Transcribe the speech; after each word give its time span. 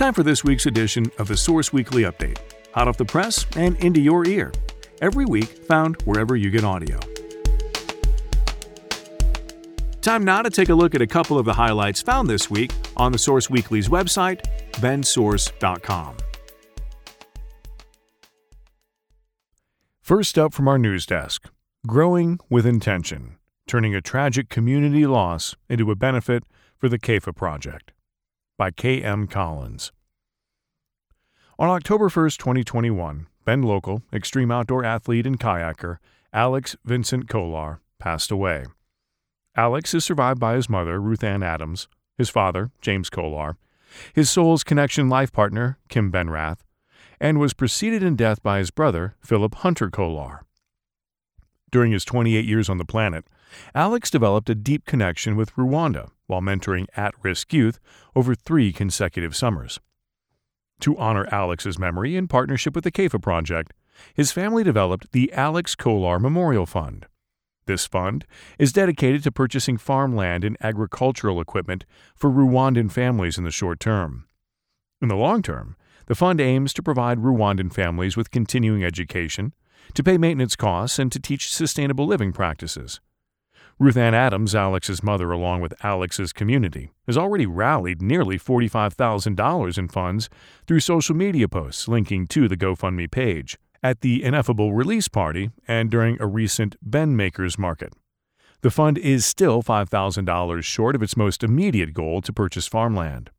Time 0.00 0.14
for 0.14 0.22
this 0.22 0.42
week's 0.42 0.64
edition 0.64 1.12
of 1.18 1.28
the 1.28 1.36
Source 1.36 1.74
Weekly 1.74 2.04
Update. 2.04 2.38
Hot 2.72 2.88
off 2.88 2.96
the 2.96 3.04
press 3.04 3.44
and 3.54 3.76
into 3.84 4.00
your 4.00 4.26
ear. 4.26 4.50
Every 5.02 5.26
week, 5.26 5.44
found 5.66 6.00
wherever 6.04 6.36
you 6.36 6.48
get 6.48 6.64
audio. 6.64 6.98
Time 10.00 10.24
now 10.24 10.40
to 10.40 10.48
take 10.48 10.70
a 10.70 10.74
look 10.74 10.94
at 10.94 11.02
a 11.02 11.06
couple 11.06 11.38
of 11.38 11.44
the 11.44 11.52
highlights 11.52 12.00
found 12.00 12.30
this 12.30 12.48
week 12.48 12.72
on 12.96 13.12
the 13.12 13.18
Source 13.18 13.50
Weekly's 13.50 13.90
website, 13.90 14.40
bendsource.com. 14.76 16.16
First 20.00 20.38
up 20.38 20.54
from 20.54 20.66
our 20.66 20.78
news 20.78 21.04
desk 21.04 21.50
Growing 21.86 22.38
with 22.48 22.64
Intention, 22.64 23.36
turning 23.66 23.94
a 23.94 24.00
tragic 24.00 24.48
community 24.48 25.06
loss 25.06 25.56
into 25.68 25.90
a 25.90 25.94
benefit 25.94 26.44
for 26.78 26.88
the 26.88 26.98
CAFA 26.98 27.36
Project 27.36 27.92
by 28.60 28.70
K.M. 28.70 29.26
Collins. 29.26 29.90
On 31.58 31.70
October 31.70 32.10
1, 32.10 32.32
2021, 32.32 33.26
Bend 33.46 33.64
local, 33.64 34.02
extreme 34.12 34.50
outdoor 34.50 34.84
athlete 34.84 35.26
and 35.26 35.40
kayaker 35.40 35.96
Alex 36.30 36.76
Vincent 36.84 37.26
Kolar 37.26 37.80
passed 37.98 38.30
away. 38.30 38.66
Alex 39.56 39.94
is 39.94 40.04
survived 40.04 40.38
by 40.38 40.56
his 40.56 40.68
mother, 40.68 41.00
Ruth 41.00 41.24
Ann 41.24 41.42
Adams, 41.42 41.88
his 42.18 42.28
father, 42.28 42.70
James 42.82 43.08
Kolar, 43.08 43.56
his 44.12 44.28
Soul's 44.28 44.62
Connection 44.62 45.08
life 45.08 45.32
partner, 45.32 45.78
Kim 45.88 46.12
Benrath, 46.12 46.58
and 47.18 47.40
was 47.40 47.54
preceded 47.54 48.02
in 48.02 48.14
death 48.14 48.42
by 48.42 48.58
his 48.58 48.70
brother, 48.70 49.14
Philip 49.22 49.54
Hunter 49.54 49.88
Kolar. 49.88 50.44
During 51.70 51.92
his 51.92 52.04
28 52.04 52.44
years 52.44 52.68
on 52.68 52.76
the 52.76 52.84
planet, 52.84 53.24
Alex 53.74 54.10
developed 54.10 54.50
a 54.50 54.54
deep 54.54 54.84
connection 54.84 55.36
with 55.36 55.54
Rwanda 55.54 56.10
while 56.26 56.40
mentoring 56.40 56.86
at 56.96 57.14
risk 57.22 57.52
youth 57.52 57.80
over 58.14 58.34
three 58.34 58.72
consecutive 58.72 59.34
summers. 59.34 59.80
To 60.80 60.96
honor 60.96 61.26
Alex's 61.30 61.78
memory 61.78 62.16
in 62.16 62.28
partnership 62.28 62.74
with 62.74 62.84
the 62.84 62.92
CAFA 62.92 63.20
Project, 63.20 63.72
his 64.14 64.32
family 64.32 64.64
developed 64.64 65.12
the 65.12 65.32
Alex 65.32 65.74
Kolar 65.74 66.18
Memorial 66.18 66.66
Fund. 66.66 67.06
This 67.66 67.86
fund 67.86 68.26
is 68.58 68.72
dedicated 68.72 69.22
to 69.22 69.30
purchasing 69.30 69.76
farmland 69.76 70.42
and 70.42 70.56
agricultural 70.60 71.40
equipment 71.40 71.84
for 72.16 72.30
Rwandan 72.30 72.90
families 72.90 73.38
in 73.38 73.44
the 73.44 73.50
short 73.50 73.78
term. 73.78 74.26
In 75.02 75.08
the 75.08 75.16
long 75.16 75.42
term, 75.42 75.76
the 76.06 76.14
fund 76.14 76.40
aims 76.40 76.72
to 76.72 76.82
provide 76.82 77.18
Rwandan 77.18 77.72
families 77.72 78.16
with 78.16 78.30
continuing 78.30 78.82
education, 78.82 79.54
to 79.94 80.02
pay 80.02 80.18
maintenance 80.18 80.56
costs, 80.56 80.98
and 80.98 81.12
to 81.12 81.20
teach 81.20 81.52
sustainable 81.52 82.06
living 82.06 82.32
practices. 82.32 83.00
Ruth 83.80 83.96
Ann 83.96 84.12
Adams, 84.12 84.54
Alex's 84.54 85.02
mother, 85.02 85.32
along 85.32 85.62
with 85.62 85.72
Alex's 85.82 86.34
community, 86.34 86.90
has 87.06 87.16
already 87.16 87.46
rallied 87.46 88.02
nearly 88.02 88.38
$45,000 88.38 89.78
in 89.78 89.88
funds 89.88 90.28
through 90.66 90.80
social 90.80 91.16
media 91.16 91.48
posts 91.48 91.88
linking 91.88 92.26
to 92.26 92.46
the 92.46 92.58
GoFundMe 92.58 93.10
page, 93.10 93.56
at 93.82 94.02
the 94.02 94.22
Ineffable 94.22 94.74
Release 94.74 95.08
Party, 95.08 95.48
and 95.66 95.90
during 95.90 96.20
a 96.20 96.26
recent 96.26 96.76
Bend 96.82 97.16
Makers 97.16 97.58
Market. 97.58 97.94
The 98.60 98.70
fund 98.70 98.98
is 98.98 99.24
still 99.24 99.62
$5,000 99.62 100.62
short 100.62 100.94
of 100.94 101.02
its 101.02 101.16
most 101.16 101.42
immediate 101.42 101.94
goal 101.94 102.20
to 102.20 102.34
purchase 102.34 102.66
farmland. 102.66 103.30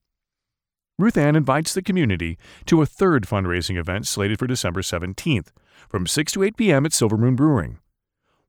Ruth 0.98 1.18
Ann 1.18 1.36
invites 1.36 1.76
the 1.76 1.84
community 1.84 2.40
to 2.66 2.82
a 2.82 2.88
third 2.88 3.28
fundraising 3.28 3.78
event 3.78 4.08
slated 4.08 4.40
for 4.40 4.48
December 4.48 4.82
17th 4.82 5.50
from 5.88 6.08
6 6.08 6.32
to 6.32 6.42
8 6.42 6.58
p.m. 6.58 6.88
at 6.88 6.94
Silver 6.94 7.18
Moon 7.18 7.36
Brewing. 7.36 7.78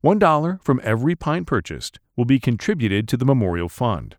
$1 0.05 0.63
from 0.63 0.81
every 0.83 1.15
pint 1.15 1.47
purchased 1.47 2.01
will 2.17 2.25
be 2.25 2.41
contributed 2.41 3.07
to 3.09 3.17
the 3.17 3.25
Memorial 3.25 3.69
Fund. 3.69 4.17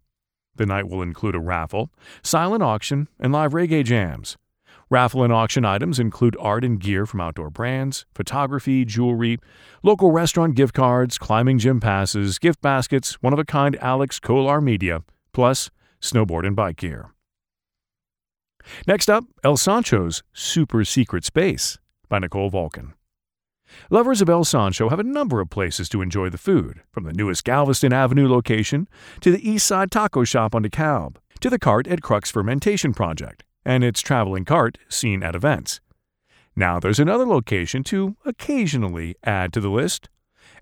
The 0.56 0.66
night 0.66 0.88
will 0.88 1.02
include 1.02 1.36
a 1.36 1.40
raffle, 1.40 1.92
silent 2.22 2.64
auction, 2.64 3.08
and 3.20 3.34
live 3.34 3.54
reggae 3.54 3.84
jams. 3.84 4.38
Raffle 4.90 5.24
and 5.24 5.34
auction 5.34 5.66
items 5.66 6.00
include 6.00 6.38
art 6.40 6.64
and 6.64 6.80
gear 6.80 7.06
from 7.06 7.20
outdoor 7.20 7.50
brands, 7.50 8.06
photography, 8.14 8.86
jewelry, 8.86 9.40
local 9.82 10.12
restaurant 10.12 10.56
gift 10.56 10.76
cards, 10.76 11.18
climbing 11.18 11.58
gym 11.58 11.80
passes, 11.80 12.38
gift 12.38 12.62
baskets, 12.62 13.14
one 13.22 13.34
of 13.34 13.40
a 13.40 13.46
kind 13.46 13.76
Alex 13.78 14.20
Kolar 14.20 14.62
media, 14.62 15.02
plus 15.32 15.72
snowboard 16.00 16.46
and 16.46 16.56
bike 16.56 16.78
gear. 16.78 17.10
Next 18.88 19.10
up, 19.10 19.26
El 19.44 19.58
Sancho's 19.58 20.24
Super 20.32 20.86
Secret 20.86 21.26
Space 21.26 21.80
by 22.08 22.20
Nicole 22.20 22.50
Vulcan. 22.50 22.94
Lovers 23.90 24.22
of 24.22 24.30
El 24.30 24.44
Sancho 24.44 24.90
have 24.90 25.00
a 25.00 25.04
number 25.04 25.42
of 25.42 25.50
places 25.50 25.90
to 25.90 26.02
enjoy 26.02 26.30
the 26.30 26.38
food, 26.38 26.82
from 26.92 27.04
the 27.04 27.14
newest 27.14 27.44
Galveston 27.44 27.94
Avenue 27.94 28.28
location 28.28 28.88
to 29.22 29.32
the 29.32 29.50
East 29.50 29.68
Side 29.68 29.92
Taco 29.92 30.24
Shop 30.24 30.56
on 30.56 30.64
DeKalb 30.64 31.18
to 31.42 31.50
the 31.50 31.60
cart 31.60 31.88
at 31.88 32.02
Crux 32.02 32.32
Fermentation 32.32 32.94
Project 32.94 33.44
and 33.66 33.84
its 33.84 34.02
traveling 34.02 34.46
cart 34.46 34.78
seen 34.90 35.24
at 35.24 35.36
events. 35.36 35.82
Now 36.56 36.80
there's 36.80 37.00
another 37.00 37.26
location 37.26 37.84
to 37.86 38.16
occasionally 38.26 39.16
add 39.24 39.52
to 39.54 39.60
the 39.60 39.70
list 39.70 40.10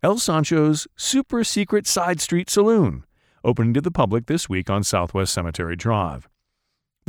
El 0.03 0.17
Sancho's 0.17 0.87
Super 0.95 1.43
Secret 1.43 1.85
Side 1.85 2.21
Street 2.21 2.49
Saloon, 2.49 3.03
opening 3.43 3.73
to 3.73 3.81
the 3.81 3.91
public 3.91 4.25
this 4.25 4.49
week 4.49 4.69
on 4.69 4.83
Southwest 4.83 5.33
Cemetery 5.33 5.75
Drive. 5.75 6.27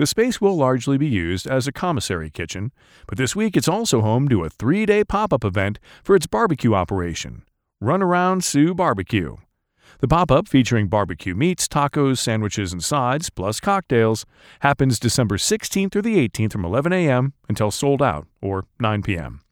The 0.03 0.07
space 0.07 0.41
will 0.41 0.57
largely 0.57 0.99
be 0.99 1.07
used 1.07 1.47
as 1.47 1.69
a 1.69 1.73
commissary 1.73 2.29
kitchen, 2.29 2.73
but 3.07 3.19
this 3.19 3.37
week 3.37 3.57
it's 3.57 3.69
also 3.69 4.01
home 4.01 4.29
to 4.31 4.43
a 4.43 4.51
three 4.51 4.85
day 4.85 5.05
pop 5.05 5.33
up 5.33 5.45
event 5.45 5.79
for 6.03 6.17
its 6.17 6.27
barbecue 6.27 6.75
operation 6.75 7.45
Run 7.81 8.03
Around 8.03 8.43
Sue 8.43 8.75
Barbecue. 8.75 9.37
The 10.01 10.09
pop 10.09 10.33
up, 10.33 10.49
featuring 10.49 10.89
barbecue 10.89 11.37
meats, 11.37 11.69
tacos, 11.69 12.19
sandwiches, 12.19 12.73
and 12.73 12.83
sides, 12.83 13.31
plus 13.31 13.61
cocktails, 13.61 14.27
happens 14.59 14.99
December 14.99 15.37
16th 15.37 15.93
through 15.93 16.03
the 16.03 16.29
18th 16.29 16.51
from 16.51 16.65
11 16.65 16.93
a.m. 16.93 17.35
until 17.49 17.71
sold 17.71 18.03
out, 18.03 18.27
or 18.41 18.65
9 18.81 19.05
p.m. 19.05 19.43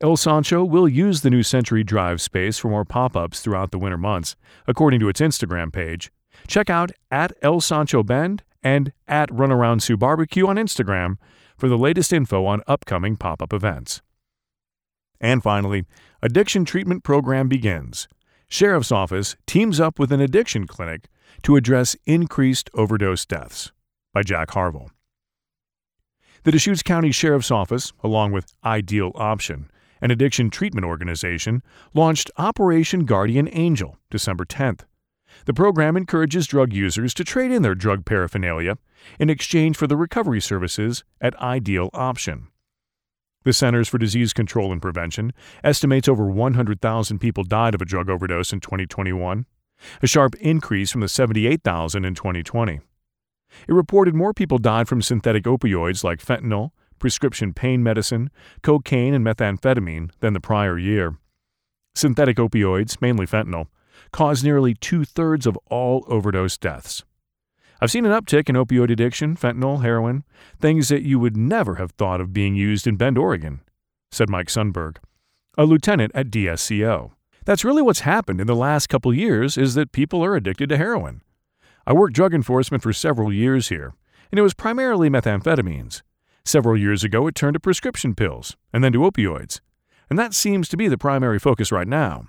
El 0.00 0.16
Sancho 0.16 0.62
will 0.62 0.88
use 0.88 1.22
the 1.22 1.30
New 1.30 1.42
Century 1.42 1.82
Drive 1.82 2.20
space 2.20 2.56
for 2.56 2.68
more 2.68 2.84
pop 2.84 3.16
ups 3.16 3.40
throughout 3.40 3.72
the 3.72 3.80
winter 3.80 3.98
months, 3.98 4.36
according 4.68 5.00
to 5.00 5.08
its 5.08 5.20
Instagram 5.20 5.72
page. 5.72 6.12
Check 6.46 6.70
out 6.70 6.92
at 7.10 7.32
El 7.42 7.60
Sancho 7.60 8.04
Bend 8.04 8.44
and 8.62 8.92
at 9.06 9.28
Runaround 9.30 9.82
Sue 9.82 9.96
Barbecue 9.96 10.46
on 10.46 10.56
Instagram 10.56 11.16
for 11.56 11.68
the 11.68 11.78
latest 11.78 12.12
info 12.12 12.46
on 12.46 12.62
upcoming 12.66 13.16
pop 13.16 13.42
up 13.42 13.52
events. 13.52 14.02
And 15.20 15.42
finally, 15.42 15.84
addiction 16.22 16.64
treatment 16.64 17.02
program 17.02 17.48
begins. 17.48 18.08
Sheriff's 18.48 18.92
Office 18.92 19.36
teams 19.46 19.80
up 19.80 19.98
with 19.98 20.12
an 20.12 20.20
addiction 20.20 20.66
clinic 20.66 21.08
to 21.42 21.56
address 21.56 21.96
increased 22.06 22.70
overdose 22.74 23.26
deaths 23.26 23.72
by 24.14 24.22
Jack 24.22 24.52
Harville. 24.52 24.90
The 26.44 26.52
Deschutes 26.52 26.82
County 26.82 27.10
Sheriff's 27.10 27.50
Office, 27.50 27.92
along 28.02 28.32
with 28.32 28.54
Ideal 28.64 29.12
Option, 29.16 29.70
an 30.00 30.10
addiction 30.10 30.50
treatment 30.50 30.86
organization, 30.86 31.62
launched 31.92 32.30
Operation 32.38 33.04
Guardian 33.04 33.48
Angel 33.52 33.98
December 34.10 34.44
10th. 34.44 34.82
The 35.44 35.54
program 35.54 35.96
encourages 35.96 36.46
drug 36.46 36.72
users 36.72 37.14
to 37.14 37.24
trade 37.24 37.50
in 37.50 37.62
their 37.62 37.74
drug 37.74 38.04
paraphernalia 38.04 38.78
in 39.18 39.30
exchange 39.30 39.76
for 39.76 39.86
the 39.86 39.96
recovery 39.96 40.40
services 40.40 41.04
at 41.20 41.38
Ideal 41.40 41.90
Option. 41.92 42.48
The 43.44 43.52
Centers 43.52 43.88
for 43.88 43.98
Disease 43.98 44.32
Control 44.32 44.72
and 44.72 44.82
Prevention 44.82 45.32
estimates 45.64 46.08
over 46.08 46.26
100,000 46.26 47.18
people 47.18 47.44
died 47.44 47.74
of 47.74 47.80
a 47.80 47.86
drug 47.86 48.10
overdose 48.10 48.52
in 48.52 48.60
2021, 48.60 49.46
a 50.02 50.06
sharp 50.06 50.34
increase 50.36 50.90
from 50.90 51.00
the 51.00 51.08
78,000 51.08 52.04
in 52.04 52.14
2020. 52.14 52.80
It 53.66 53.72
reported 53.72 54.14
more 54.14 54.34
people 54.34 54.58
died 54.58 54.88
from 54.88 55.00
synthetic 55.00 55.44
opioids 55.44 56.04
like 56.04 56.22
fentanyl, 56.22 56.72
prescription 56.98 57.54
pain 57.54 57.82
medicine, 57.82 58.30
cocaine, 58.62 59.14
and 59.14 59.24
methamphetamine 59.24 60.10
than 60.20 60.32
the 60.32 60.40
prior 60.40 60.78
year. 60.78 61.16
Synthetic 61.94 62.36
opioids, 62.36 63.00
mainly 63.00 63.24
fentanyl, 63.24 63.68
cause 64.12 64.44
nearly 64.44 64.74
two 64.74 65.04
thirds 65.04 65.46
of 65.46 65.58
all 65.66 66.04
overdose 66.08 66.56
deaths. 66.56 67.04
I've 67.80 67.90
seen 67.90 68.04
an 68.04 68.12
uptick 68.12 68.48
in 68.48 68.56
opioid 68.56 68.90
addiction, 68.90 69.36
fentanyl, 69.36 69.82
heroin, 69.82 70.24
things 70.60 70.88
that 70.88 71.02
you 71.02 71.18
would 71.18 71.36
never 71.36 71.76
have 71.76 71.92
thought 71.92 72.20
of 72.20 72.32
being 72.32 72.56
used 72.56 72.86
in 72.86 72.96
Bend, 72.96 73.16
Oregon, 73.16 73.60
said 74.10 74.28
Mike 74.28 74.48
Sundberg, 74.48 74.96
a 75.56 75.64
lieutenant 75.64 76.10
at 76.14 76.30
DSCO. 76.30 77.12
That's 77.44 77.64
really 77.64 77.82
what's 77.82 78.00
happened 78.00 78.40
in 78.40 78.46
the 78.46 78.56
last 78.56 78.88
couple 78.88 79.14
years 79.14 79.56
is 79.56 79.74
that 79.74 79.92
people 79.92 80.24
are 80.24 80.34
addicted 80.34 80.68
to 80.70 80.76
heroin. 80.76 81.22
I 81.86 81.92
worked 81.92 82.14
drug 82.14 82.34
enforcement 82.34 82.82
for 82.82 82.92
several 82.92 83.32
years 83.32 83.68
here, 83.68 83.94
and 84.30 84.38
it 84.38 84.42
was 84.42 84.54
primarily 84.54 85.08
methamphetamines. 85.08 86.02
Several 86.44 86.76
years 86.76 87.04
ago, 87.04 87.26
it 87.26 87.34
turned 87.34 87.54
to 87.54 87.60
prescription 87.60 88.14
pills, 88.14 88.56
and 88.72 88.82
then 88.82 88.92
to 88.92 89.00
opioids. 89.00 89.60
And 90.10 90.18
that 90.18 90.34
seems 90.34 90.68
to 90.68 90.76
be 90.76 90.88
the 90.88 90.98
primary 90.98 91.38
focus 91.38 91.70
right 91.70 91.88
now. 91.88 92.28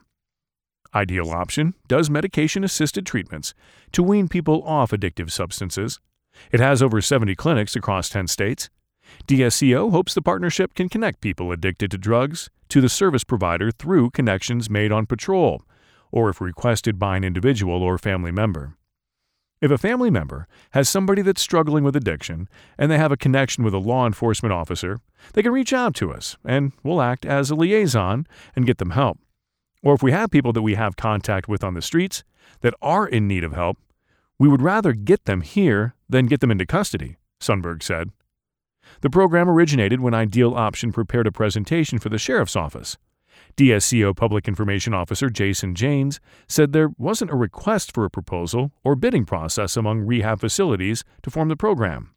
Ideal 0.94 1.30
Option 1.30 1.76
does 1.88 2.10
medication 2.10 2.64
assisted 2.64 3.06
treatments 3.06 3.54
to 3.92 4.04
wean 4.04 4.28
people 4.28 4.64
off 4.64 4.92
addictive 4.92 5.32
substances. 5.32 6.00
It 6.52 6.60
has 6.60 6.82
over 6.82 7.02
70 7.02 7.36
clinics 7.36 7.76
across 7.76 8.10
10 8.10 8.28
states. 8.28 8.70
DSCO 9.28 9.92
hopes 9.92 10.14
the 10.14 10.22
partnership 10.22 10.74
can 10.74 10.90
connect 10.90 11.22
people 11.22 11.52
addicted 11.52 11.92
to 11.92 11.98
drugs 11.98 12.50
to 12.70 12.82
the 12.82 12.90
service 12.90 13.24
provider 13.24 13.72
through 13.72 14.12
connections 14.12 14.70
made 14.70 14.92
on 14.92 15.06
patrol, 15.06 15.64
or 16.12 16.30
if 16.30 16.42
requested 16.42 17.00
by 17.00 17.18
an 17.18 17.24
individual 17.24 17.82
or 17.84 17.98
family 17.98 18.32
member. 18.32 18.76
If 19.62 19.72
a 19.72 19.78
family 19.78 20.10
member 20.10 20.48
has 20.72 20.88
somebody 20.88 21.22
that's 21.22 21.42
struggling 21.42 21.84
with 21.84 21.96
addiction 21.96 22.48
and 22.78 22.90
they 22.90 22.98
have 22.98 23.12
a 23.12 23.18
connection 23.18 23.64
with 23.64 23.74
a 23.74 23.80
law 23.80 24.06
enforcement 24.08 24.54
officer, 24.54 25.00
they 25.34 25.44
can 25.44 25.52
reach 25.52 25.74
out 25.74 25.96
to 25.96 26.14
us 26.14 26.38
and 26.46 26.72
we'll 26.82 27.02
act 27.02 27.26
as 27.26 27.50
a 27.50 27.56
liaison 27.56 28.26
and 28.56 28.66
get 28.66 28.78
them 28.78 28.92
help. 28.92 29.20
Or 29.82 29.94
if 29.94 30.04
we 30.04 30.12
have 30.12 30.32
people 30.32 30.54
that 30.54 30.62
we 30.62 30.76
have 30.76 30.96
contact 30.96 31.48
with 31.48 31.64
on 31.64 31.74
the 31.74 31.82
streets 31.82 32.24
that 32.62 32.74
are 32.82 33.08
in 33.08 33.28
need 33.28 33.44
of 33.44 33.54
help, 33.54 33.78
we 34.38 34.48
would 34.48 34.62
rather 34.62 34.94
get 34.94 35.26
them 35.26 35.42
here 35.42 35.96
than 36.08 36.26
get 36.26 36.40
them 36.40 36.52
into 36.52 36.66
custody, 36.66 37.18
Sundberg 37.40 37.84
said. 37.84 38.12
The 39.02 39.10
program 39.10 39.50
originated 39.50 40.02
when 40.02 40.14
Ideal 40.14 40.56
Option 40.56 40.92
prepared 40.92 41.28
a 41.28 41.32
presentation 41.32 42.00
for 42.00 42.10
the 42.10 42.18
sheriff's 42.18 42.56
office. 42.56 42.98
DSCO 43.58 44.16
Public 44.16 44.48
Information 44.48 44.94
Officer 44.94 45.30
Jason 45.30 45.76
Janes 45.76 46.20
said 46.48 46.72
there 46.72 46.92
wasn't 46.98 47.32
a 47.32 47.36
request 47.36 47.94
for 47.94 48.06
a 48.06 48.10
proposal 48.10 48.72
or 48.84 48.96
bidding 48.96 49.26
process 49.26 49.76
among 49.76 50.02
rehab 50.02 50.40
facilities 50.40 51.04
to 51.24 51.30
form 51.30 51.50
the 51.50 51.56
program. 51.56 52.12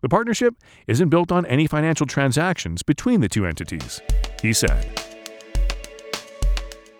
The 0.00 0.08
partnership 0.08 0.56
isn't 0.88 1.10
built 1.10 1.30
on 1.30 1.46
any 1.46 1.66
financial 1.66 2.06
transactions 2.06 2.82
between 2.82 3.20
the 3.20 3.28
two 3.28 3.46
entities, 3.46 4.00
he 4.40 4.52
said. 4.52 5.11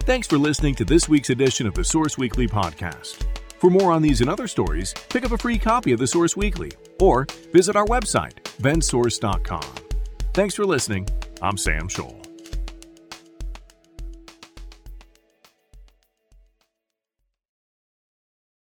Thanks 0.05 0.27
for 0.27 0.37
listening 0.37 0.75
to 0.77 0.85
this 0.85 1.09
week's 1.09 1.31
edition 1.31 1.65
of 1.65 1.75
the 1.75 1.85
Source 1.85 2.19
Weekly 2.19 2.49
podcast. 2.49 3.25
For 3.59 3.71
more 3.71 3.93
on 3.93 4.03
these 4.03 4.21
and 4.21 4.29
other 4.29 4.49
stories, 4.49 4.93
pick 5.09 5.25
up 5.25 5.31
a 5.31 5.39
free 5.39 5.59
copy 5.59 5.93
of 5.93 6.01
the 6.01 6.09
Source 6.09 6.37
Weekly 6.37 6.73
or 6.99 7.25
visit 7.53 7.77
our 7.77 7.87
website, 7.87 8.43
bendsource.com. 8.61 9.63
Thanks 10.35 10.57
for 10.57 10.67
listening. 10.67 11.09
I'm 11.41 11.57
Sam 11.57 11.87
Scholl. 11.89 12.22